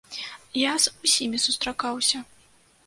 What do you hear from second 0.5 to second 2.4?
Я з усімі сустракаўся.